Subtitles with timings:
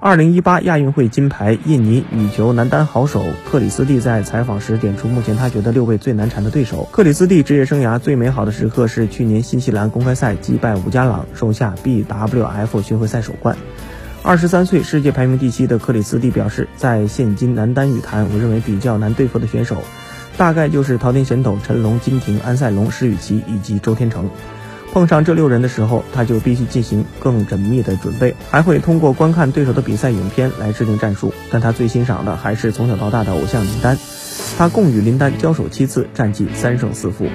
[0.00, 6.88] 二零一八亚运会金牌印尼女球男单好手克里斯蒂在采访时点出，目前他觉得六位最难缠的对手。
[6.92, 13.56] 克里斯蒂职业生涯最美好的时刻是去年新西兰公开赛击败伍家朗，收下 BWF 巡回赛首冠。
[14.22, 19.82] 二十三岁、世界排名第七的克里斯蒂表示，在现今男单羽坛，我认为比较难对付的选手，
[20.36, 24.30] 大概就是桃田贤斗、陈龙、金廷、安赛龙、石宇奇以及周天成。
[24.92, 31.32] 碰上这六人的时候，他就必须进行更缜密的准备，还会通过观看对手的比赛影片来制定战术。
[31.50, 33.98] 但他最欣赏的还是从小到大的偶像林丹，
[34.56, 37.26] 他共与林丹交手七次，战绩三胜四负。